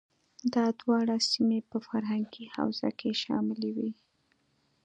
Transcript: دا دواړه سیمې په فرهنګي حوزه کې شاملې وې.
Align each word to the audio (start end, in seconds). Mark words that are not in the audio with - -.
دا 0.53 0.65
دواړه 0.81 1.15
سیمې 1.31 1.59
په 1.69 1.77
فرهنګي 1.87 2.45
حوزه 2.55 2.89
کې 2.99 3.11
شاملې 3.23 3.71
وې. 3.77 3.91